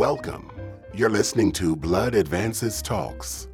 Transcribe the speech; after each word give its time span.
Welcome. 0.00 0.50
You're 0.94 1.10
listening 1.10 1.52
to 1.52 1.76
Blood 1.76 2.14
Advances 2.14 2.80
Talks. 2.80 3.48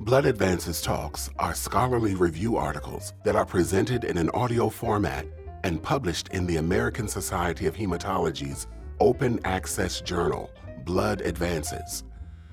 Blood 0.00 0.24
Advances 0.24 0.80
Talks 0.80 1.28
are 1.38 1.52
scholarly 1.52 2.14
review 2.14 2.56
articles 2.56 3.12
that 3.24 3.36
are 3.36 3.44
presented 3.44 4.04
in 4.04 4.16
an 4.16 4.30
audio 4.30 4.70
format 4.70 5.26
and 5.64 5.82
published 5.82 6.28
in 6.28 6.46
the 6.46 6.56
American 6.56 7.06
Society 7.08 7.66
of 7.66 7.76
Hematology's 7.76 8.68
open 9.00 9.38
access 9.44 10.00
journal, 10.00 10.50
Blood 10.86 11.20
Advances. 11.20 12.04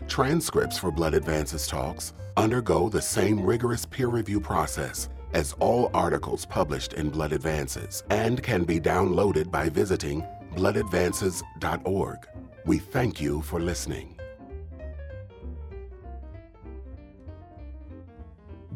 Transcripts 0.09 0.77
for 0.77 0.91
Blood 0.91 1.13
Advances 1.13 1.65
Talks 1.65 2.11
undergo 2.35 2.89
the 2.89 3.01
same 3.01 3.39
rigorous 3.39 3.85
peer 3.85 4.09
review 4.09 4.41
process 4.41 5.07
as 5.31 5.53
all 5.61 5.89
articles 5.93 6.45
published 6.45 6.91
in 6.91 7.09
Blood 7.09 7.31
Advances 7.31 8.03
and 8.09 8.43
can 8.43 8.65
be 8.65 8.81
downloaded 8.81 9.49
by 9.49 9.69
visiting 9.69 10.27
bloodadvances.org. 10.57 12.27
We 12.69 12.77
thank 12.77 13.19
you 13.19 13.41
for 13.41 13.59
listening. 13.59 14.15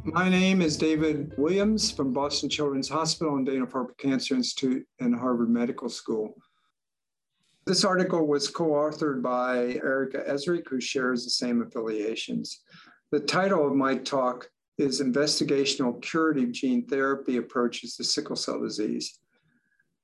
My 0.04 0.28
name 0.28 0.64
is 0.64 0.78
David 0.78 1.32
Williams 1.38 1.92
from 1.92 2.12
Boston 2.12 2.50
Children's 2.50 2.90
Hospital 2.90 3.36
and 3.36 3.46
Dana-Farber 3.46 3.96
Cancer 4.00 4.34
Institute 4.34 4.84
and 5.00 5.14
Harvard 5.16 5.52
Medical 5.52 5.90
School. 5.90 6.34
This 7.68 7.86
article 7.86 8.26
was 8.26 8.50
co-authored 8.50 9.22
by 9.22 9.80
Erica 9.84 10.24
Ezrich, 10.28 10.68
who 10.68 10.82
shares 10.82 11.24
the 11.24 11.30
same 11.30 11.62
affiliations. 11.62 12.62
The 13.12 13.20
title 13.20 13.68
of 13.68 13.76
my 13.76 13.98
talk 13.98 14.50
is 14.80 15.04
Investigational 15.04 16.02
Curative 16.02 16.52
Gene 16.52 16.88
Therapy 16.88 17.38
Approaches 17.38 17.96
to 17.98 18.04
Sickle 18.04 18.38
Cell 18.38 18.60
Disease. 18.60 19.20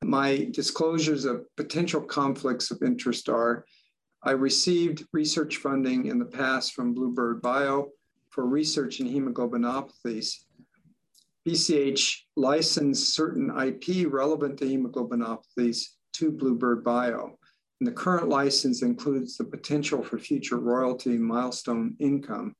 My 0.03 0.47
disclosures 0.51 1.25
of 1.25 1.43
potential 1.57 2.01
conflicts 2.01 2.69
of 2.71 2.83
interest 2.83 3.27
are 3.27 3.65
I 4.21 4.31
received 4.31 5.07
research 5.13 5.57
funding 5.57 6.07
in 6.07 6.19
the 6.19 6.25
past 6.25 6.73
from 6.73 6.93
Bluebird 6.93 7.41
Bio 7.41 7.89
for 8.29 8.45
research 8.45 8.99
in 8.99 9.07
hemoglobinopathies. 9.07 10.35
BCH 11.47 12.15
licensed 12.35 13.13
certain 13.15 13.49
IP 13.57 14.11
relevant 14.11 14.57
to 14.59 14.65
hemoglobinopathies 14.65 15.85
to 16.13 16.31
Bluebird 16.31 16.83
Bio. 16.83 17.37
And 17.79 17.87
the 17.87 17.93
current 17.93 18.27
license 18.27 18.81
includes 18.81 19.37
the 19.37 19.45
potential 19.45 20.03
for 20.03 20.19
future 20.19 20.59
royalty 20.59 21.17
milestone 21.17 21.95
income. 21.99 22.55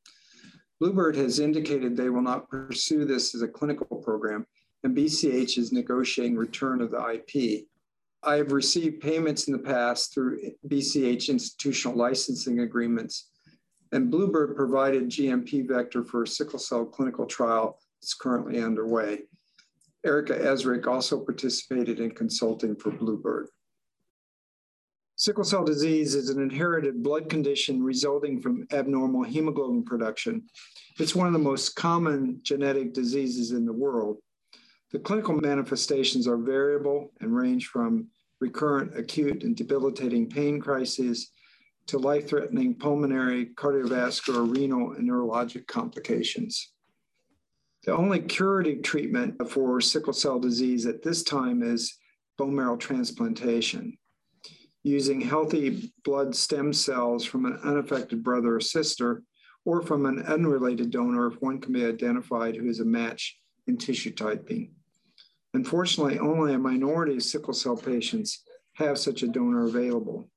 Bluebird 0.80 1.18
has 1.18 1.40
indicated 1.40 1.98
they 1.98 2.10
will 2.10 2.22
not 2.22 2.50
pursue 2.50 3.04
this 3.04 3.36
as 3.36 3.42
a 3.42 3.48
clinical 3.50 3.98
program, 3.98 4.46
and 4.86 4.96
BCH 4.96 5.58
is 5.58 5.74
negotiating 5.74 6.38
return 6.38 6.82
of 6.82 6.92
the 6.92 7.22
IP. 7.36 7.68
I 8.24 8.36
have 8.36 8.52
received 8.52 9.02
payments 9.02 9.48
in 9.48 9.54
the 9.54 9.60
past 9.60 10.14
through 10.14 10.42
BCH 10.68 11.30
institutional 11.30 11.98
licensing 11.98 12.60
agreements, 12.60 13.30
and 13.92 14.12
Bluebird 14.12 14.56
provided 14.56 15.10
GMP 15.10 15.68
vector 15.68 16.04
for 16.04 16.24
a 16.24 16.28
sickle 16.28 16.60
cell 16.60 16.86
clinical 16.86 17.26
trial 17.26 17.80
that's 18.02 18.14
currently 18.14 18.62
underway. 18.62 19.22
Erica 20.06 20.34
Ezrich 20.34 20.88
also 20.88 21.20
participated 21.20 22.00
in 22.00 22.12
consulting 22.12 22.76
for 22.76 22.92
Bluebird. 22.92 23.48
Sickle 25.16 25.44
cell 25.44 25.66
disease 25.66 26.16
is 26.16 26.30
an 26.30 26.42
inherited 26.42 27.04
blood 27.04 27.30
condition 27.30 27.84
resulting 27.84 28.40
from 28.40 28.66
abnormal 28.72 29.24
hemoglobin 29.24 29.84
production. 29.84 30.44
It's 30.98 31.14
one 31.14 31.28
of 31.28 31.34
the 31.34 31.40
most 31.40 31.76
common 31.76 32.40
genetic 32.42 32.94
diseases 32.94 33.52
in 33.52 33.66
the 33.66 33.74
world. 33.74 34.20
The 34.92 35.00
clinical 35.00 35.36
manifestations 35.36 36.28
are 36.28 36.38
variable 36.38 37.12
and 37.22 37.36
range 37.36 37.68
from 37.68 38.08
recurrent, 38.40 38.98
acute, 38.98 39.44
and 39.44 39.56
debilitating 39.56 40.30
pain 40.30 40.60
crises 40.60 41.32
to 41.88 42.00
life 42.00 42.28
threatening 42.28 42.74
pulmonary, 42.74 43.48
cardiovascular, 43.56 44.56
renal, 44.56 44.94
and 44.94 45.08
neurologic 45.08 45.68
complications. 45.68 46.72
The 47.84 47.96
only 47.96 48.20
curative 48.20 48.82
treatment 48.82 49.50
for 49.50 49.80
sickle 49.80 50.14
cell 50.14 50.40
disease 50.40 50.86
at 50.86 51.04
this 51.04 51.24
time 51.24 51.62
is 51.62 51.98
bone 52.38 52.56
marrow 52.56 52.78
transplantation. 52.78 53.98
Using 54.84 55.22
healthy 55.22 55.92
blood 56.04 56.36
stem 56.36 56.74
cells 56.74 57.26
from 57.26 57.46
an 57.46 57.60
unaffected 57.64 58.24
brother 58.24 58.56
or 58.56 58.62
sister, 58.62 59.24
or 59.66 59.82
from 59.82 60.06
an 60.06 60.24
unrelated 60.24 60.90
donor 60.90 61.28
if 61.28 61.42
one 61.42 61.60
can 61.60 61.74
be 61.74 61.86
identified 61.86 62.56
who 62.56 62.68
is 62.70 62.80
a 62.80 62.86
match 62.86 63.38
in 63.68 63.78
tissue 63.78 64.12
typing. 64.12 64.74
Unfortunately, 65.54 66.20
only 66.20 66.54
a 66.54 66.60
minority 66.60 67.16
of 67.16 67.24
sickle 67.24 67.54
cell 67.54 67.76
patients 67.76 68.44
have 68.74 68.98
such 68.98 69.24
a 69.24 69.28
donor 69.28 69.66
available. 69.66 70.30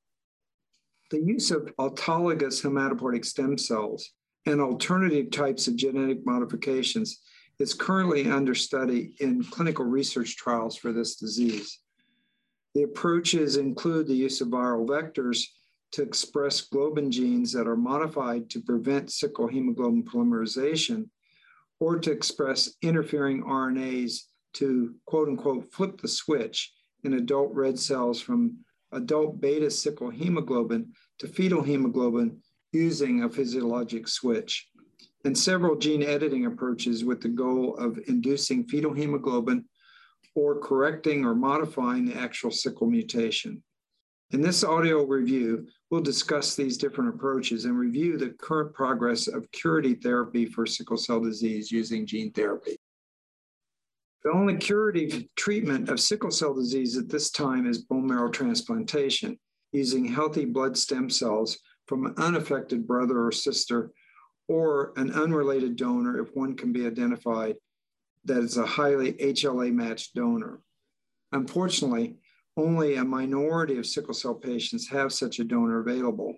The 1.11 1.21
use 1.21 1.51
of 1.51 1.71
autologous 1.77 2.63
hematopoietic 2.63 3.25
stem 3.25 3.57
cells 3.57 4.11
and 4.45 4.59
alternative 4.59 5.29
types 5.31 5.67
of 5.67 5.75
genetic 5.75 6.25
modifications 6.25 7.21
is 7.59 7.73
currently 7.73 8.29
under 8.29 8.55
study 8.55 9.15
in 9.19 9.43
clinical 9.43 9.85
research 9.85 10.35
trials 10.35 10.75
for 10.75 10.91
this 10.91 11.15
disease. 11.15 11.79
The 12.73 12.83
approaches 12.83 13.57
include 13.57 14.07
the 14.07 14.15
use 14.15 14.41
of 14.41 14.47
viral 14.47 14.87
vectors 14.87 15.45
to 15.91 16.01
express 16.01 16.67
globin 16.67 17.11
genes 17.11 17.53
that 17.53 17.67
are 17.67 17.77
modified 17.77 18.49
to 18.49 18.61
prevent 18.61 19.11
sickle 19.11 19.47
hemoglobin 19.47 20.03
polymerization 20.03 21.07
or 21.79 21.99
to 21.99 22.11
express 22.11 22.73
interfering 22.81 23.43
RNAs 23.43 24.21
to 24.53 24.95
quote 25.05 25.27
unquote 25.27 25.71
flip 25.71 25.99
the 26.01 26.07
switch 26.07 26.71
in 27.03 27.13
adult 27.15 27.53
red 27.53 27.77
cells 27.77 28.21
from 28.21 28.57
adult 28.91 29.41
beta 29.41 29.69
sickle 29.69 30.09
hemoglobin 30.09 30.91
to 31.19 31.27
fetal 31.27 31.61
hemoglobin 31.61 32.39
using 32.71 33.23
a 33.23 33.29
physiologic 33.29 34.07
switch, 34.07 34.67
and 35.25 35.37
several 35.37 35.75
gene 35.75 36.03
editing 36.03 36.45
approaches 36.45 37.05
with 37.05 37.21
the 37.21 37.29
goal 37.29 37.75
of 37.77 37.99
inducing 38.07 38.63
fetal 38.65 38.93
hemoglobin 38.93 39.63
or 40.35 40.59
correcting 40.59 41.23
or 41.23 41.35
modifying 41.35 42.05
the 42.05 42.15
actual 42.15 42.49
sickle 42.49 42.87
mutation. 42.87 43.61
In 44.31 44.41
this 44.41 44.63
audio 44.63 45.03
review, 45.03 45.67
we'll 45.91 46.01
discuss 46.01 46.55
these 46.55 46.77
different 46.77 47.13
approaches 47.13 47.65
and 47.65 47.77
review 47.77 48.17
the 48.17 48.31
current 48.31 48.73
progress 48.73 49.27
of 49.27 49.51
curative 49.51 50.01
therapy 50.01 50.47
for 50.47 50.65
sickle 50.65 50.97
cell 50.97 51.19
disease 51.19 51.71
using 51.71 52.07
gene 52.07 52.31
therapy. 52.31 52.75
The 54.23 54.31
only 54.31 54.55
curative 54.55 55.25
treatment 55.35 55.89
of 55.89 55.99
sickle 55.99 56.31
cell 56.31 56.53
disease 56.53 56.97
at 56.97 57.09
this 57.09 57.29
time 57.29 57.67
is 57.67 57.79
bone 57.79 58.07
marrow 58.07 58.29
transplantation 58.29 59.37
using 59.73 60.05
healthy 60.05 60.45
blood 60.45 60.77
stem 60.77 61.09
cells 61.09 61.59
from 61.87 62.05
an 62.05 62.13
unaffected 62.17 62.87
brother 62.87 63.25
or 63.25 63.31
sister 63.31 63.91
or 64.47 64.93
an 64.95 65.11
unrelated 65.11 65.75
donor 65.75 66.21
if 66.21 66.33
one 66.35 66.55
can 66.55 66.71
be 66.71 66.85
identified 66.85 67.55
that 68.25 68.43
is 68.43 68.57
a 68.57 68.65
highly 68.65 69.13
HLA 69.13 69.73
matched 69.73 70.15
donor. 70.15 70.61
Unfortunately, 71.33 72.15
only 72.55 72.95
a 72.95 73.03
minority 73.03 73.77
of 73.77 73.85
sickle 73.85 74.13
cell 74.13 74.35
patients 74.35 74.87
have 74.87 75.11
such 75.11 75.39
a 75.39 75.43
donor 75.43 75.79
available. 75.79 76.37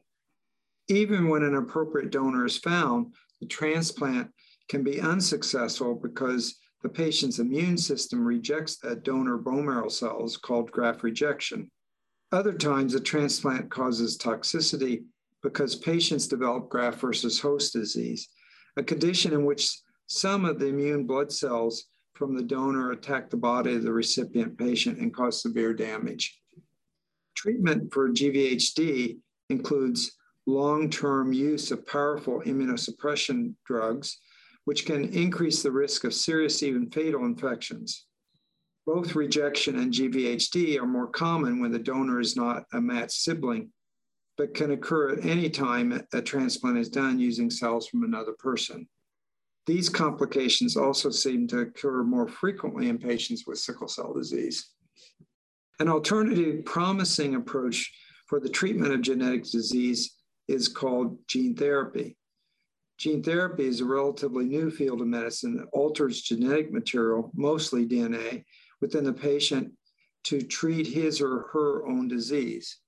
Even 0.87 1.27
when 1.27 1.43
an 1.43 1.55
appropriate 1.55 2.11
donor 2.11 2.45
is 2.45 2.57
found, 2.57 3.13
the 3.41 3.47
transplant 3.47 4.29
can 4.69 4.83
be 4.83 5.01
unsuccessful 5.01 5.93
because 5.95 6.55
the 6.85 6.89
patient's 6.89 7.39
immune 7.39 7.79
system 7.79 8.23
rejects 8.23 8.77
that 8.77 9.01
donor 9.01 9.37
bone 9.37 9.65
marrow 9.65 9.89
cells 9.89 10.37
called 10.37 10.69
graft 10.69 11.01
rejection. 11.01 11.71
Other 12.31 12.53
times, 12.53 12.93
a 12.93 12.99
transplant 12.99 13.71
causes 13.71 14.19
toxicity 14.19 15.03
because 15.41 15.75
patients 15.75 16.27
develop 16.27 16.69
graft 16.69 16.99
versus 16.99 17.39
host 17.39 17.73
disease, 17.73 18.29
a 18.77 18.83
condition 18.83 19.33
in 19.33 19.45
which 19.45 19.79
some 20.05 20.45
of 20.45 20.59
the 20.59 20.67
immune 20.67 21.07
blood 21.07 21.31
cells 21.31 21.85
from 22.13 22.35
the 22.35 22.43
donor 22.43 22.91
attack 22.91 23.31
the 23.31 23.37
body 23.37 23.73
of 23.73 23.81
the 23.81 23.91
recipient 23.91 24.55
patient 24.55 24.99
and 24.99 25.11
cause 25.11 25.41
severe 25.41 25.73
damage. 25.73 26.39
Treatment 27.33 27.91
for 27.91 28.09
GVHD 28.09 29.17
includes 29.49 30.11
long 30.45 30.91
term 30.91 31.33
use 31.33 31.71
of 31.71 31.87
powerful 31.87 32.43
immunosuppression 32.45 33.55
drugs 33.65 34.19
which 34.65 34.85
can 34.85 35.13
increase 35.13 35.63
the 35.63 35.71
risk 35.71 36.03
of 36.03 36.13
serious, 36.13 36.61
even 36.61 36.89
fatal 36.91 37.25
infections. 37.25 38.05
Both 38.85 39.15
rejection 39.15 39.79
and 39.79 39.91
GVHD 39.91 40.79
are 40.79 40.85
more 40.85 41.07
common 41.07 41.59
when 41.59 41.71
the 41.71 41.79
donor 41.79 42.19
is 42.19 42.35
not 42.35 42.65
a 42.73 42.81
matched 42.81 43.21
sibling, 43.21 43.71
but 44.37 44.53
can 44.53 44.71
occur 44.71 45.13
at 45.13 45.25
any 45.25 45.49
time 45.49 46.01
a 46.13 46.21
transplant 46.21 46.77
is 46.77 46.89
done 46.89 47.19
using 47.19 47.49
cells 47.49 47.87
from 47.87 48.03
another 48.03 48.33
person. 48.33 48.87
These 49.65 49.89
complications 49.89 50.77
also 50.77 51.09
seem 51.09 51.47
to 51.47 51.61
occur 51.61 52.03
more 52.03 52.27
frequently 52.27 52.89
in 52.89 52.99
patients 52.99 53.45
with 53.47 53.57
sickle 53.57 53.87
cell 53.87 54.13
disease. 54.13 54.71
An 55.79 55.89
alternative 55.89 56.63
promising 56.65 57.35
approach 57.35 57.91
for 58.27 58.39
the 58.39 58.49
treatment 58.49 58.93
of 58.93 59.01
genetic 59.01 59.43
disease 59.43 60.15
is 60.47 60.67
called 60.67 61.17
gene 61.27 61.55
therapy. 61.55 62.17
Gene 62.97 63.21
therapy 63.21 63.65
is 63.65 63.81
a 63.81 63.85
relatively 63.85 64.45
new 64.45 64.71
field 64.71 65.01
of 65.01 65.07
medicine 65.07 65.57
that 65.57 65.67
alters 65.73 66.21
genetic 66.21 66.71
material, 66.71 67.31
mostly 67.33 67.85
DNA, 67.85 68.45
within 68.79 69.03
the 69.03 69.13
patient 69.13 69.71
to 70.23 70.41
treat 70.41 70.87
his 70.87 71.21
or 71.21 71.47
her 71.51 71.85
own 71.85 72.07
disease. 72.07 72.79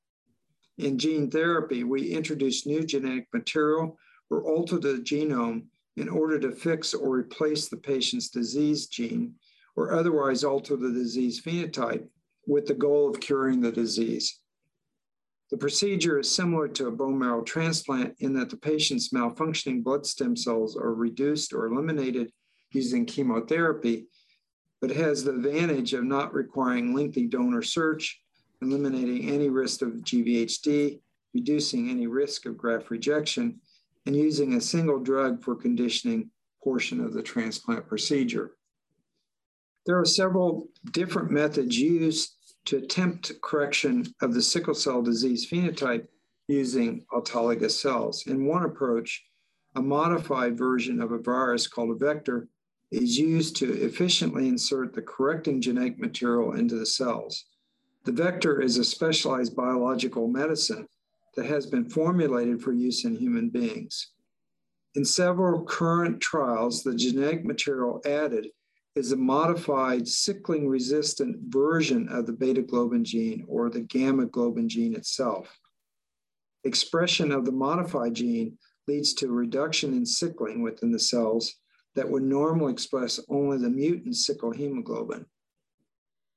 In 0.77 0.97
gene 0.97 1.29
therapy, 1.29 1.83
we 1.83 2.11
introduce 2.11 2.65
new 2.65 2.83
genetic 2.83 3.27
material 3.33 3.97
or 4.29 4.43
alter 4.43 4.77
the 4.77 4.99
genome 4.99 5.65
in 5.97 6.07
order 6.07 6.39
to 6.39 6.51
fix 6.51 6.93
or 6.93 7.09
replace 7.15 7.67
the 7.67 7.77
patient's 7.77 8.29
disease 8.29 8.87
gene 8.87 9.33
or 9.75 9.93
otherwise 9.93 10.43
alter 10.43 10.75
the 10.75 10.91
disease 10.91 11.41
phenotype 11.41 12.07
with 12.45 12.65
the 12.65 12.73
goal 12.73 13.09
of 13.09 13.19
curing 13.19 13.61
the 13.61 13.71
disease. 13.71 14.39
The 15.49 15.57
procedure 15.57 16.19
is 16.19 16.29
similar 16.29 16.67
to 16.69 16.87
a 16.87 16.91
bone 16.91 17.17
marrow 17.17 17.41
transplant 17.41 18.15
in 18.19 18.33
that 18.33 18.49
the 18.49 18.57
patient's 18.57 19.13
malfunctioning 19.13 19.81
blood 19.83 20.05
stem 20.05 20.35
cells 20.35 20.75
are 20.75 20.93
reduced 20.93 21.53
or 21.53 21.67
eliminated 21.67 22.33
using 22.73 23.05
chemotherapy, 23.05 24.07
but 24.81 24.89
has 24.89 25.23
the 25.23 25.31
advantage 25.31 25.93
of 25.93 26.03
not 26.03 26.33
requiring 26.33 26.93
lengthy 26.93 27.27
donor 27.27 27.61
search, 27.61 28.21
eliminating 28.61 29.29
any 29.29 29.49
risk 29.49 29.81
of 29.81 29.93
GVHD, 29.93 30.99
reducing 31.33 31.89
any 31.89 32.07
risk 32.07 32.45
of 32.45 32.57
graft 32.57 32.89
rejection, 32.89 33.61
and 34.05 34.15
using 34.15 34.53
a 34.53 34.61
single 34.61 34.99
drug 34.99 35.43
for 35.43 35.55
conditioning 35.55 36.29
portion 36.61 36.99
of 36.99 37.13
the 37.13 37.23
transplant 37.23 37.87
procedure. 37.87 38.57
There 39.85 39.97
are 39.97 40.05
several 40.05 40.67
different 40.91 41.31
methods 41.31 41.77
used 41.77 42.36
to 42.67 42.77
attempt 42.77 43.41
correction 43.41 44.05
of 44.21 44.33
the 44.33 44.41
sickle 44.41 44.73
cell 44.73 45.01
disease 45.01 45.49
phenotype 45.49 46.07
using 46.47 47.05
autologous 47.13 47.71
cells. 47.71 48.25
In 48.27 48.45
one 48.45 48.63
approach, 48.63 49.23
a 49.75 49.81
modified 49.81 50.57
version 50.57 51.01
of 51.01 51.11
a 51.11 51.17
virus 51.17 51.67
called 51.67 51.91
a 51.91 52.05
vector 52.05 52.47
is 52.91 53.17
used 53.17 53.55
to 53.57 53.73
efficiently 53.83 54.47
insert 54.47 54.93
the 54.93 55.01
correcting 55.01 55.61
genetic 55.61 55.99
material 55.99 56.53
into 56.53 56.75
the 56.75 56.85
cells. 56.85 57.45
The 58.05 58.11
vector 58.11 58.61
is 58.61 58.77
a 58.77 58.83
specialized 58.83 59.55
biological 59.55 60.27
medicine 60.27 60.87
that 61.35 61.45
has 61.45 61.65
been 61.65 61.89
formulated 61.89 62.61
for 62.61 62.71
use 62.73 63.05
in 63.05 63.15
human 63.15 63.49
beings. 63.49 64.11
In 64.95 65.05
several 65.05 65.63
current 65.63 66.19
trials, 66.21 66.83
the 66.83 66.95
genetic 66.95 67.45
material 67.45 68.01
added 68.05 68.47
is 68.97 69.11
a 69.11 69.17
modified 69.17 70.07
sickling 70.07 70.67
resistant 70.67 71.37
version 71.47 72.09
of 72.09 72.25
the 72.25 72.33
beta 72.33 72.63
globin 72.63 73.03
gene 73.03 73.45
or 73.47 73.69
the 73.69 73.81
gamma 73.81 74.25
globin 74.25 74.67
gene 74.67 74.95
itself. 74.95 75.55
Expression 76.63 77.31
of 77.31 77.45
the 77.45 77.51
modified 77.51 78.15
gene 78.15 78.57
leads 78.87 79.13
to 79.13 79.27
a 79.27 79.31
reduction 79.31 79.93
in 79.93 80.05
sickling 80.05 80.63
within 80.63 80.91
the 80.91 80.99
cells 80.99 81.55
that 81.95 82.09
would 82.09 82.23
normally 82.23 82.73
express 82.73 83.19
only 83.29 83.57
the 83.57 83.69
mutant 83.69 84.15
sickle 84.15 84.51
hemoglobin. 84.51 85.25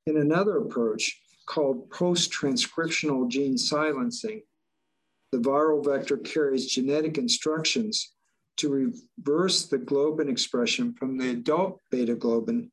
In 0.07 0.19
another 0.19 0.59
approach 0.59 1.19
called 1.47 1.91
post 1.91 2.31
transcriptional 2.31 3.29
gene 3.29 3.57
silencing, 3.57 4.43
the 5.33 5.39
viral 5.39 5.85
vector 5.85 6.19
carries 6.19 6.67
genetic 6.67 7.17
instructions 7.17 8.13
to 8.61 8.95
reverse 9.19 9.67
the 9.67 9.79
globin 9.79 10.31
expression 10.31 10.93
from 10.93 11.17
the 11.17 11.31
adult 11.31 11.81
beta 11.91 12.15
globin, 12.15 12.71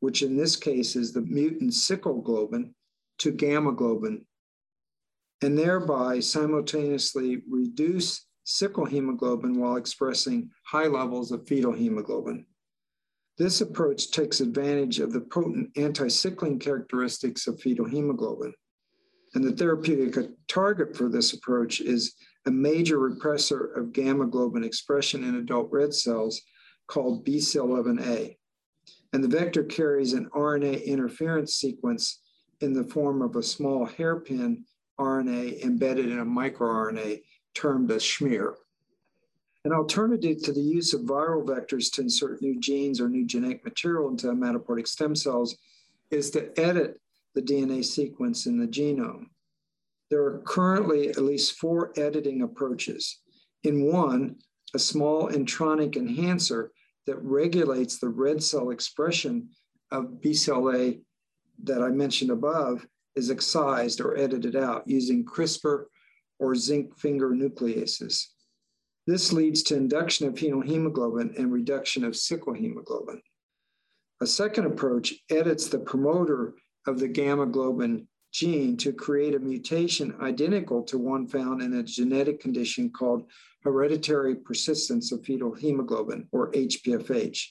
which 0.00 0.22
in 0.22 0.36
this 0.36 0.54
case 0.54 0.96
is 0.96 1.12
the 1.12 1.22
mutant 1.22 1.74
sickle 1.74 2.22
globin, 2.22 2.72
to 3.18 3.30
gamma 3.30 3.72
globin, 3.72 4.22
and 5.42 5.58
thereby 5.58 6.20
simultaneously 6.20 7.42
reduce 7.50 8.26
sickle 8.44 8.84
hemoglobin 8.84 9.58
while 9.58 9.76
expressing 9.76 10.50
high 10.66 10.86
levels 10.86 11.32
of 11.32 11.46
fetal 11.46 11.72
hemoglobin. 11.72 12.46
This 13.38 13.62
approach 13.62 14.10
takes 14.10 14.40
advantage 14.40 15.00
of 15.00 15.12
the 15.12 15.20
potent 15.20 15.70
anti-sickling 15.76 16.58
characteristics 16.58 17.46
of 17.46 17.60
fetal 17.60 17.86
hemoglobin. 17.86 18.52
And 19.34 19.44
the 19.44 19.52
therapeutic 19.52 20.28
target 20.48 20.96
for 20.96 21.08
this 21.08 21.32
approach 21.32 21.80
is 21.80 22.14
a 22.46 22.50
major 22.50 22.98
repressor 22.98 23.76
of 23.76 23.92
gamma 23.92 24.26
globin 24.26 24.64
expression 24.64 25.24
in 25.24 25.36
adult 25.36 25.68
red 25.70 25.92
cells 25.92 26.40
called 26.86 27.24
BCL11A. 27.26 28.36
And 29.12 29.24
the 29.24 29.28
vector 29.28 29.64
carries 29.64 30.12
an 30.12 30.28
RNA 30.34 30.84
interference 30.84 31.54
sequence 31.54 32.20
in 32.60 32.72
the 32.72 32.84
form 32.84 33.22
of 33.22 33.36
a 33.36 33.42
small 33.42 33.86
hairpin 33.86 34.64
RNA 34.98 35.62
embedded 35.62 36.10
in 36.10 36.18
a 36.18 36.24
microRNA 36.24 37.22
termed 37.54 37.90
a 37.90 37.96
SHMEAR. 37.96 38.54
An 39.64 39.72
alternative 39.72 40.42
to 40.42 40.52
the 40.52 40.60
use 40.60 40.94
of 40.94 41.02
viral 41.02 41.44
vectors 41.44 41.92
to 41.92 42.02
insert 42.02 42.40
new 42.40 42.58
genes 42.60 43.00
or 43.00 43.08
new 43.08 43.26
genetic 43.26 43.64
material 43.64 44.08
into 44.08 44.28
hematopoietic 44.28 44.88
stem 44.88 45.14
cells 45.14 45.56
is 46.10 46.30
to 46.30 46.58
edit 46.58 46.98
the 47.34 47.42
DNA 47.42 47.84
sequence 47.84 48.46
in 48.46 48.58
the 48.58 48.66
genome. 48.66 49.26
There 50.10 50.24
are 50.24 50.42
currently 50.44 51.08
at 51.08 51.18
least 51.18 51.58
four 51.58 51.92
editing 51.96 52.42
approaches. 52.42 53.20
In 53.62 53.84
one, 53.92 54.36
a 54.74 54.78
small 54.78 55.28
intronic 55.28 55.96
enhancer 55.96 56.72
that 57.06 57.22
regulates 57.22 57.98
the 57.98 58.08
red 58.08 58.42
cell 58.42 58.70
expression 58.70 59.50
of 59.90 60.20
BCLA 60.20 61.00
that 61.64 61.82
I 61.82 61.88
mentioned 61.88 62.30
above 62.30 62.86
is 63.14 63.30
excised 63.30 64.00
or 64.00 64.16
edited 64.16 64.56
out 64.56 64.86
using 64.86 65.24
CRISPR 65.24 65.86
or 66.38 66.54
zinc 66.54 66.96
finger 66.96 67.30
nucleases. 67.30 68.26
This 69.06 69.32
leads 69.32 69.62
to 69.64 69.76
induction 69.76 70.26
of 70.28 70.38
fetal 70.38 70.60
hemoglobin 70.60 71.34
and 71.36 71.52
reduction 71.52 72.04
of 72.04 72.16
sickle 72.16 72.54
hemoglobin. 72.54 73.20
A 74.20 74.26
second 74.26 74.66
approach 74.66 75.14
edits 75.30 75.68
the 75.68 75.78
promoter 75.78 76.54
of 76.86 76.98
the 76.98 77.08
gamma 77.08 77.46
globin 77.46 78.06
gene 78.32 78.76
to 78.76 78.92
create 78.92 79.34
a 79.34 79.38
mutation 79.38 80.14
identical 80.20 80.82
to 80.84 80.98
one 80.98 81.26
found 81.26 81.62
in 81.62 81.74
a 81.74 81.82
genetic 81.82 82.40
condition 82.40 82.90
called 82.90 83.24
hereditary 83.62 84.36
persistence 84.36 85.12
of 85.12 85.24
fetal 85.24 85.54
hemoglobin, 85.54 86.28
or 86.32 86.50
HPFH, 86.52 87.46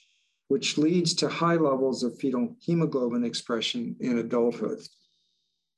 which 0.48 0.78
leads 0.78 1.14
to 1.14 1.28
high 1.28 1.56
levels 1.56 2.02
of 2.02 2.18
fetal 2.18 2.56
hemoglobin 2.60 3.24
expression 3.24 3.94
in 4.00 4.18
adulthood. 4.18 4.80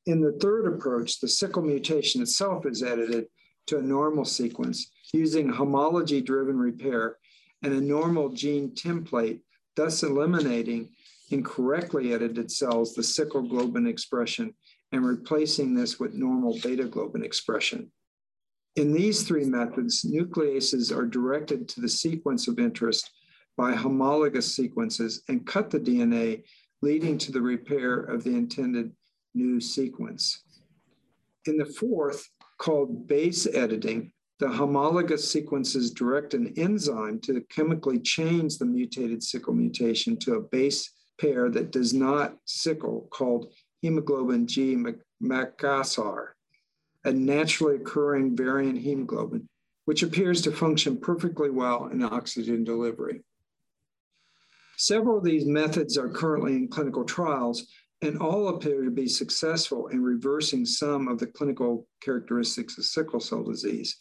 In 0.07 0.21
the 0.21 0.33
third 0.33 0.67
approach, 0.67 1.21
the 1.21 1.29
sickle 1.29 1.63
mutation 1.63 2.23
itself 2.23 2.67
is 2.67 2.83
edited 2.83 3.27
to 3.67 3.79
a 3.79 3.83
normal 3.83 4.25
sequence 4.25 4.91
using 5.13 5.49
homology 5.49 6.21
driven 6.21 6.59
repair 6.59 7.19
and 7.63 7.73
a 7.73 7.81
normal 7.81 8.31
gene 8.31 8.71
template, 8.71 9.41
thus 9.77 10.03
eliminating 10.03 10.91
incorrectly 11.31 12.13
edited 12.13 12.51
cells 12.51 12.95
the 12.95 13.03
sickle 13.03 13.43
globin 13.43 13.89
expression 13.89 14.55
and 14.93 15.05
replacing 15.05 15.75
this 15.75 15.99
with 15.99 16.15
normal 16.15 16.59
beta 16.63 16.85
globin 16.85 17.25
expression. 17.25 17.91
In 18.77 18.93
these 18.93 19.23
three 19.23 19.45
methods, 19.45 20.03
nucleases 20.03 20.95
are 20.97 21.07
directed 21.07 21.69
to 21.69 21.81
the 21.81 21.89
sequence 21.89 22.49
of 22.49 22.59
interest 22.59 23.11
by 23.57 23.75
homologous 23.75 24.55
sequences 24.55 25.23
and 25.29 25.47
cut 25.47 25.71
the 25.71 25.81
DNA, 25.81 26.45
leading 26.81 27.19
to 27.19 27.33
the 27.33 27.43
repair 27.43 28.01
of 28.01 28.25
the 28.25 28.31
intended 28.31 28.93
new 29.35 29.61
sequence. 29.61 30.43
In 31.47 31.59
the 31.59 31.67
fourth, 31.67 32.29
called 32.59 33.07
base 33.07 33.47
editing, 33.53 34.13
the 34.39 34.49
homologous 34.49 35.31
sequences 35.31 35.91
direct 35.91 36.35
an 36.35 36.53
enzyme 36.57 37.21
to 37.21 37.43
chemically 37.51 37.99
change 37.99 38.59
the 38.59 38.65
mutated 38.65 39.23
sickle 39.23 39.55
mutation 39.55 40.17
to 40.19 40.35
a 40.35 40.41
base 40.41 40.91
pair 41.21 41.51
that 41.51 41.71
does 41.71 41.93
not 41.93 42.37
sickle, 42.47 43.09
called 43.11 43.53
hemoglobin 43.83 44.47
G 44.47 44.77
Macassar, 45.21 46.29
a 47.05 47.13
naturally 47.13 47.77
occurring 47.77 48.37
variant 48.37 48.79
hemoglobin, 48.79 49.49
which 49.85 50.03
appears 50.03 50.41
to 50.43 50.53
function 50.53 50.97
perfectly 50.97 51.51
well 51.51 51.89
in 51.89 52.03
oxygen 52.03 52.65
delivery. 52.65 53.23
Several 54.77 55.19
of 55.19 55.25
these 55.25 55.45
methods 55.45 55.99
are 55.99 56.09
currently 56.09 56.55
in 56.55 56.69
clinical 56.69 57.05
trials, 57.05 57.67
and 58.03 58.19
all 58.19 58.49
appear 58.49 58.83
to 58.83 58.91
be 58.91 59.07
successful 59.07 59.87
in 59.89 60.03
reversing 60.03 60.65
some 60.67 61.07
of 61.07 61.19
the 61.19 61.27
clinical 61.27 61.87
characteristics 62.01 62.77
of 62.77 62.85
sickle 62.85 63.21
cell 63.21 63.45
disease. 63.45 63.97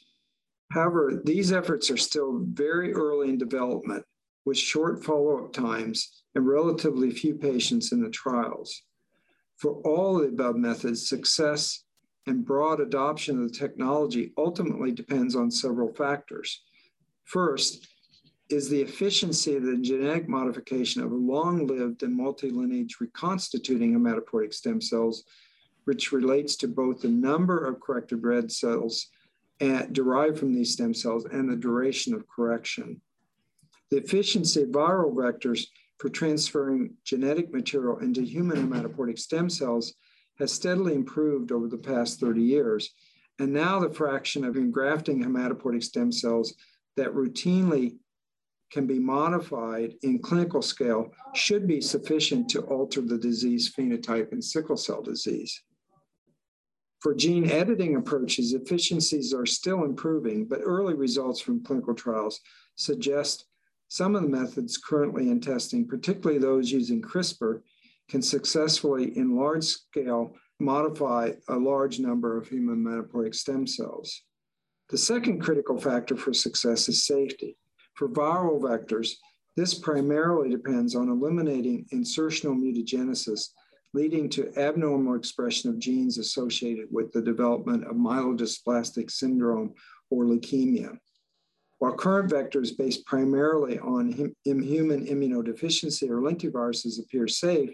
However, 0.72 1.22
these 1.24 1.52
efforts 1.52 1.92
are 1.92 1.98
still 1.98 2.40
very 2.46 2.94
early 2.94 3.30
in 3.30 3.38
development 3.38 4.04
with 4.46 4.58
short 4.58 5.04
follow 5.04 5.46
up 5.46 5.54
times 5.54 6.24
and 6.34 6.48
relatively 6.48 7.12
few 7.12 7.36
patients 7.36 7.92
in 7.92 8.02
the 8.02 8.10
trials. 8.10 8.82
For 9.62 9.74
all 9.86 10.18
the 10.18 10.30
above 10.30 10.56
methods, 10.56 11.08
success 11.08 11.84
and 12.26 12.44
broad 12.44 12.80
adoption 12.80 13.38
of 13.38 13.52
the 13.52 13.58
technology 13.58 14.34
ultimately 14.36 14.92
depends 14.92 15.36
on 15.36 15.52
several 15.52 15.94
factors. 15.94 16.64
First, 17.26 17.88
is 18.50 18.70
the 18.70 18.82
efficiency 18.82 19.56
of 19.56 19.64
the 19.64 19.78
genetic 19.78 20.28
modification 20.28 21.04
of 21.04 21.12
long 21.12 21.68
lived 21.68 22.02
and 22.02 22.16
multi 22.16 22.50
lineage 22.50 22.98
reconstituting 23.00 23.94
hematopoietic 23.94 24.52
stem 24.52 24.82
cells, 24.82 25.26
which 25.86 26.12
relates 26.12 26.56
to 26.56 26.68
both 26.68 27.02
the 27.02 27.08
number 27.08 27.64
of 27.64 27.80
corrected 27.80 28.24
red 28.24 28.52
cells 28.52 29.10
derived 29.92 30.40
from 30.40 30.54
these 30.56 30.74
stem 30.74 30.96
cells 30.96 31.26
and 31.26 31.48
the 31.48 31.56
duration 31.56 32.16
of 32.16 32.28
correction. 32.28 33.00
The 33.92 33.98
efficiency 33.98 34.64
of 34.64 34.70
viral 34.70 35.14
vectors 35.14 35.68
for 36.02 36.10
transferring 36.10 36.96
genetic 37.06 37.54
material 37.54 38.00
into 38.00 38.24
human 38.24 38.58
hematopoietic 38.58 39.20
stem 39.20 39.48
cells 39.48 39.94
has 40.40 40.52
steadily 40.52 40.96
improved 40.96 41.52
over 41.52 41.68
the 41.68 41.78
past 41.78 42.20
30 42.20 42.42
years, 42.42 42.90
And 43.38 43.54
now 43.54 43.80
the 43.80 43.94
fraction 43.94 44.44
of 44.44 44.56
engrafting 44.56 45.24
hematopoietic 45.24 45.84
stem 45.84 46.12
cells 46.12 46.56
that 46.98 47.14
routinely 47.14 47.98
can 48.72 48.88
be 48.88 48.98
modified 48.98 49.94
in 50.02 50.20
clinical 50.20 50.64
scale 50.64 51.12
should 51.36 51.68
be 51.68 51.82
sufficient 51.82 52.50
to 52.50 52.62
alter 52.62 53.02
the 53.02 53.18
disease 53.18 53.72
phenotype 53.72 54.32
in 54.32 54.42
sickle 54.42 54.78
cell 54.78 55.04
disease. 55.04 55.62
For 57.00 57.14
gene 57.14 57.50
editing 57.52 57.96
approaches, 57.96 58.54
efficiencies 58.54 59.36
are 59.36 59.46
still 59.46 59.84
improving, 59.84 60.46
but 60.46 60.62
early 60.64 60.96
results 60.96 61.40
from 61.40 61.64
clinical 61.64 61.94
trials 61.94 62.40
suggest 62.76 63.46
some 63.92 64.16
of 64.16 64.22
the 64.22 64.30
methods 64.30 64.78
currently 64.78 65.30
in 65.30 65.42
testing, 65.42 65.86
particularly 65.86 66.40
those 66.40 66.72
using 66.72 67.02
CRISPR, 67.02 67.62
can 68.08 68.22
successfully, 68.22 69.18
in 69.18 69.36
large 69.36 69.66
scale, 69.66 70.34
modify 70.62 71.32
a 71.50 71.56
large 71.58 72.00
number 72.00 72.38
of 72.38 72.48
human 72.48 72.86
hematopoietic 72.86 73.36
stem 73.36 73.68
cells. 73.68 74.24
The 74.92 74.98
second 74.98 75.42
critical 75.42 75.78
factor 75.78 76.16
for 76.16 76.32
success 76.32 76.88
is 76.88 77.04
safety. 77.04 77.58
For 77.96 78.08
viral 78.08 78.62
vectors, 78.62 79.10
this 79.58 79.74
primarily 79.74 80.50
depends 80.50 80.96
on 80.96 81.10
eliminating 81.10 81.86
insertional 81.94 82.56
mutagenesis, 82.56 83.50
leading 83.94 84.30
to 84.30 84.58
abnormal 84.58 85.16
expression 85.16 85.70
of 85.70 85.80
genes 85.80 86.18
associated 86.18 86.86
with 86.92 87.12
the 87.12 87.22
development 87.22 87.84
of 87.84 87.98
myelodysplastic 87.98 89.12
syndrome 89.12 89.74
or 90.10 90.24
leukemia. 90.24 90.98
While 91.82 91.94
current 91.94 92.30
vectors 92.30 92.78
based 92.78 93.08
primarily 93.08 93.80
on 93.80 94.12
human 94.46 95.08
immunodeficiency 95.08 96.08
or 96.08 96.22
lentiviruses 96.22 97.00
appear 97.00 97.28
safe, 97.28 97.72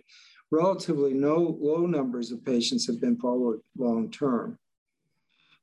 relatively 0.49 1.13
no, 1.13 1.57
low 1.59 1.85
numbers 1.85 2.31
of 2.31 2.45
patients 2.45 2.87
have 2.87 3.01
been 3.01 3.17
followed 3.17 3.59
long 3.77 4.09
term. 4.09 4.59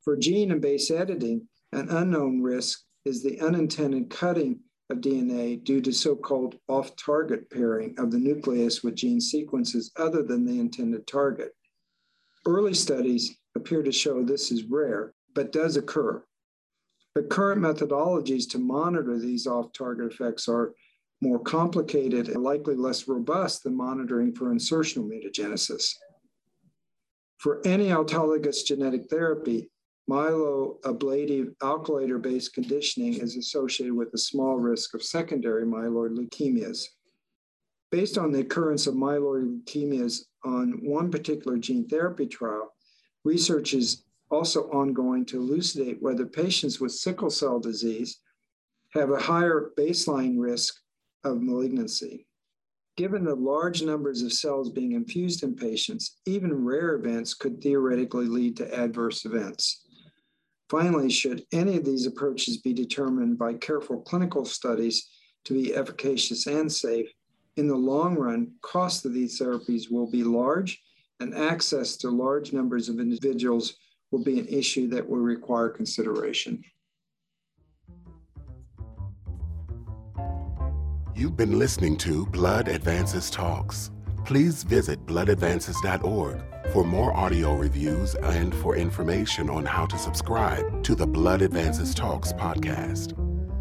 For 0.03 0.15
gene 0.15 0.51
and 0.51 0.61
base 0.61 0.91
editing, 0.91 1.49
an 1.73 1.89
unknown 1.89 2.43
risk 2.43 2.83
is 3.07 3.23
the 3.23 3.41
unintended 3.41 4.11
cutting 4.11 4.61
of 4.91 4.99
DNA 4.99 5.65
due 5.65 5.81
to 5.81 5.91
so-called 5.91 6.57
off-target 6.69 7.49
pairing 7.49 7.95
of 7.97 8.11
the 8.11 8.19
nucleus 8.19 8.83
with 8.83 8.95
gene 8.95 9.23
sequences 9.23 9.91
other 9.97 10.23
than 10.23 10.45
the 10.45 10.61
intended 10.61 11.07
target. 11.07 11.53
Early 12.47 12.75
studies 12.75 13.39
appear 13.57 13.83
to 13.83 13.91
show 13.91 14.23
this 14.23 14.53
is 14.53 14.65
rare, 14.65 15.15
but 15.35 15.51
does 15.51 15.79
occur. 15.79 16.23
But 17.15 17.31
current 17.31 17.63
methodologies 17.63 18.49
to 18.51 18.59
monitor 18.59 19.19
these 19.19 19.47
off-target 19.47 20.13
effects 20.13 20.49
are 20.49 20.75
more 21.21 21.39
complicated 21.39 22.29
and 22.29 22.43
likely 22.43 22.75
less 22.75 23.07
robust 23.07 23.63
than 23.63 23.77
monitoring 23.77 24.35
for 24.35 24.53
insertional 24.53 25.09
mutagenesis. 25.09 25.95
For 27.39 27.61
any 27.65 27.89
autologous 27.89 28.65
genetic 28.65 29.09
therapy, 29.09 29.71
myeloablative 30.11 31.57
alkylator 31.59 32.21
based 32.21 32.53
conditioning 32.53 33.15
is 33.15 33.37
associated 33.37 33.95
with 33.95 34.13
a 34.13 34.19
small 34.19 34.57
risk 34.57 34.95
of 34.95 35.03
secondary 35.03 35.65
myeloid 35.65 36.17
leukemias. 36.17 36.85
Based 37.91 38.19
on 38.19 38.33
the 38.33 38.41
occurrence 38.41 38.87
of 38.87 38.95
myeloid 38.95 39.63
leukemias 39.63 40.25
on 40.45 40.81
one 40.83 41.11
particular 41.11 41.59
gene 41.59 41.89
therapy 41.89 42.27
trial, 42.27 42.75
research 43.25 43.73
is 43.73 44.05
also 44.35 44.63
ongoing 44.71 45.25
to 45.27 45.39
elucidate 45.39 46.03
whether 46.03 46.27
patients 46.27 46.81
with 46.81 46.93
sickle 46.93 47.31
cell 47.31 47.61
disease 47.61 48.21
have 48.93 49.11
a 49.11 49.21
higher 49.21 49.71
baseline 49.79 50.35
risk 50.39 50.75
of 51.23 51.41
malignancy. 51.41 52.27
Given 52.97 53.25
the 53.25 53.35
large 53.35 53.83
numbers 53.83 54.23
of 54.23 54.33
cells 54.33 54.71
being 54.71 54.93
infused 54.93 55.43
in 55.43 55.55
patients, 55.55 56.19
even 56.27 56.65
rare 56.65 56.95
events 56.95 57.35
could 57.35 57.61
theoretically 57.61 58.27
lead 58.27 58.57
to 58.59 58.75
adverse 58.75 59.25
events. 59.25 59.87
Finally, 60.69 61.11
should 61.11 61.45
any 61.53 61.77
of 61.77 61.85
these 61.85 62.07
approaches 62.07 62.59
be 62.59 62.73
determined 62.73 63.39
by 63.39 63.55
careful 63.55 64.01
clinical 64.03 64.45
studies 64.45 65.09
to 65.45 65.55
be 65.55 65.75
efficacious 65.75 66.47
and 66.47 66.73
safe, 66.73 67.09
in 67.57 67.69
the 67.69 67.77
long 67.77 68.17
run, 68.17 68.53
cost 68.63 69.05
of 69.05 69.13
these 69.13 69.41
therapies 69.41 69.91
will 69.91 70.11
be 70.11 70.25
large, 70.25 70.83
and 71.21 71.35
access 71.35 71.97
to 71.97 72.11
large 72.11 72.53
numbers 72.53 72.89
of 72.89 72.99
individuals 72.99 73.77
will 74.11 74.23
be 74.23 74.39
an 74.39 74.47
issue 74.49 74.89
that 74.89 75.09
will 75.09 75.19
require 75.19 75.69
consideration. 75.69 76.63
You've 81.17 81.37
been 81.37 81.59
listening 81.59 81.97
to 81.99 82.27
Blood 82.27 82.67
Advances 82.67 83.31
Talks. 83.31 83.93
Please 84.25 84.65
visit 84.65 85.05
bloodadvances.org 85.07 86.43
for 86.73 86.85
more 86.85 87.15
audio 87.17 87.55
reviews 87.55 88.15
and 88.17 88.55
for 88.55 88.75
information 88.75 89.49
on 89.49 89.65
how 89.65 89.87
to 89.87 89.99
subscribe 89.99 90.83
to 90.83 90.95
the 90.95 91.07
Blood 91.07 91.43
Advances 91.43 91.95
Talks 91.95 92.33
podcast. 92.33 93.13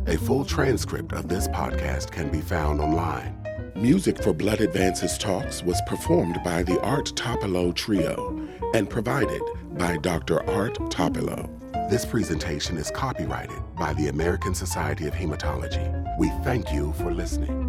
A 0.07 0.17
full 0.17 0.43
transcript 0.43 1.13
of 1.13 1.27
this 1.27 1.47
podcast 1.47 2.11
can 2.11 2.31
be 2.31 2.41
found 2.41 2.81
online. 2.81 3.39
Music 3.75 4.21
for 4.21 4.33
Blood 4.33 4.61
Advances 4.61 5.17
Talks 5.17 5.61
was 5.61 5.81
performed 5.87 6.39
by 6.43 6.63
the 6.63 6.79
Art 6.81 7.13
Topilo 7.15 7.73
Trio 7.73 8.31
and 8.73 8.89
provided 8.89 9.41
by 9.77 9.97
Dr. 9.97 10.47
Art 10.49 10.75
Topilo. 10.89 11.49
This 11.89 12.05
presentation 12.05 12.77
is 12.77 12.91
copyrighted 12.91 13.61
by 13.77 13.93
the 13.93 14.07
American 14.07 14.55
Society 14.55 15.07
of 15.07 15.13
Hematology. 15.13 16.17
We 16.17 16.29
thank 16.43 16.73
you 16.73 16.93
for 16.93 17.13
listening. 17.13 17.62